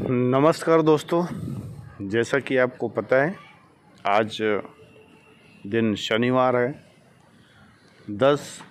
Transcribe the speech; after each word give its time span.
नमस्कार 0.00 0.82
दोस्तों, 0.82 1.26
जैसा 2.08 2.38
कि 2.38 2.56
आपको 2.56 2.88
पता 2.88 3.16
है, 3.16 3.36
आज 4.06 4.38
दिन 5.66 5.94
शनिवार 5.94 6.56
है। 6.56 6.84
दस 8.10 8.62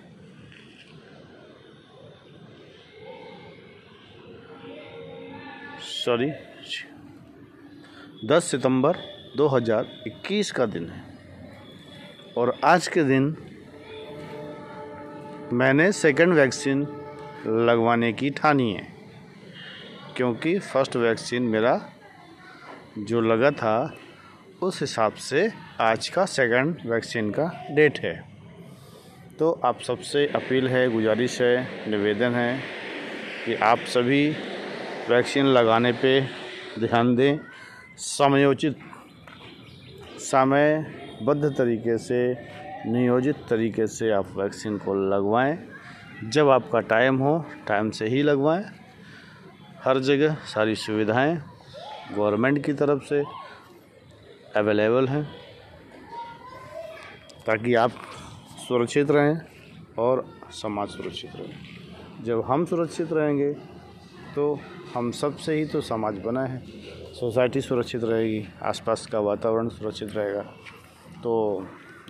सॉरी, 5.80 6.30
दस 8.26 8.44
सितंबर 8.44 8.96
2021 9.36 10.52
का 10.52 10.66
दिन 10.66 10.88
है। 10.88 11.04
और 12.36 12.58
आज 12.64 12.88
के 12.88 13.04
दिन 13.04 13.36
मैंने 15.52 15.92
सेकंड 15.92 16.34
वैक्सीन 16.34 16.86
लगवाने 17.46 18.12
की 18.12 18.30
ठानी 18.30 18.72
है। 18.72 18.95
क्योंकि 20.16 20.58
फ़र्स्ट 20.58 20.96
वैक्सीन 20.96 21.42
मेरा 21.42 21.80
जो 22.98 23.20
लगा 23.20 23.50
था, 23.50 23.96
उस 24.62 24.80
हिसाब 24.80 25.12
से 25.12 25.52
आज 25.80 26.08
का 26.08 26.24
सेकंड 26.24 26.78
वैक्सीन 26.86 27.30
का 27.30 27.66
डेट 27.70 27.98
है। 27.98 28.24
तो 29.38 29.60
आप 29.64 29.80
सबसे 29.80 30.26
अपील 30.26 30.68
है, 30.68 30.88
गुजारिश 30.90 31.42
है, 31.42 31.90
निवेदन 31.90 32.34
है 32.34 32.60
कि 33.46 33.54
आप 33.54 33.78
सभी 33.78 34.36
वैक्सीन 35.10 35.46
लगाने 35.46 35.92
पे 35.92 36.20
ध्यान 36.78 37.16
दें। 37.16 37.38
समयोचित, 37.96 38.78
समयबद्ध 40.20 41.44
तरीके 41.58 41.98
से, 41.98 42.34
नियोजित 42.86 43.36
तरीके 43.50 43.86
से 43.86 44.10
आप 44.10 44.32
वैक्सीन 44.36 44.78
को 44.78 44.94
लगवाएँ। 44.94 45.58
जब 46.24 46.48
आपका 46.48 46.80
टाइम 46.80 47.16
हो, 47.16 47.44
टाइम 47.68 47.90
से 47.90 48.06
ही 48.06 48.22
लगवाएँ। 48.22 48.64
हर 49.86 49.98
जगह 49.98 50.34
सारी 50.46 50.74
सुविधाएँ 50.74 51.34
गवर्नमेंट 52.14 52.64
की 52.64 52.72
तरफ़ 52.72 53.02
से 53.04 53.22
अवेलेबल 54.56 55.06
हैं, 55.08 55.22
ताकि 57.46 57.74
आप 57.74 57.90
सुरक्षित 58.58 59.10
रहें 59.10 59.38
और 59.98 60.24
समाज 60.52 60.88
सुरक्षित 60.88 61.36
रहे। 61.36 62.24
जब 62.24 62.42
हम 62.46 62.64
सुरक्षित 62.64 63.12
रहेंगे 63.12 63.52
तो 64.34 64.58
हम 64.94 65.10
सबसे 65.12 65.54
ही 65.54 65.64
तो 65.66 65.80
समाज 65.82 66.18
बना 66.18 66.44
है। 66.44 66.62
सोसाइटी 67.14 67.60
सुरक्षित 67.60 68.04
रहेगी, 68.04 68.44
आसपास 68.62 69.06
का 69.06 69.20
वातावरण 69.20 69.68
सुरक्षित 69.68 70.16
रहेगा। 70.16 70.42
तो 71.22 71.66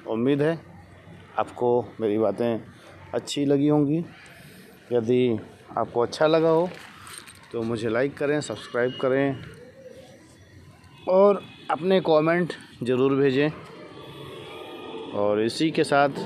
उम्मीद 0.09 0.43
है 0.43 0.59
आपको 1.39 1.69
मेरी 2.01 2.19
बातें 2.19 2.61
अच्छी 3.15 3.45
लगी 3.45 3.69
होंगी। 3.69 4.05
यदि 4.93 5.39
आपको 5.79 6.01
अच्छा 6.01 6.27
लगा 6.27 6.49
हो 6.49 6.69
तो 7.57 7.63
मुझे 7.63 7.89
लाइक 7.89 8.17
करें 8.17 8.41
सब्सक्राइब 8.41 8.93
करें 9.01 9.37
और 11.09 11.41
अपने 11.71 12.01
कमेंट 12.01 12.53
ज़रूर 12.83 13.15
भेजें। 13.17 13.51
और 15.19 15.41
इसी 15.43 15.71
के 15.71 15.85
साथ 15.85 16.19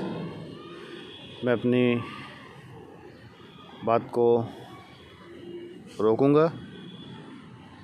मैं 1.45 1.53
अपनी 1.53 1.95
बात 3.85 4.09
को 4.09 4.27
रोकूँगा 6.01 6.51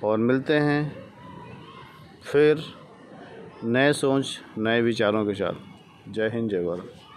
और 0.04 0.18
मिलते 0.18 0.58
हैं 0.58 0.80
फिर 2.22 2.62
नए 3.64 3.92
सोच, 3.92 4.38
नए 4.58 4.80
विचारों 4.82 5.26
के 5.26 5.34
साथ। 5.34 6.12
जय 6.12 6.30
हिंद, 6.34 6.50
जय 6.50 6.64
भारत। 6.64 7.07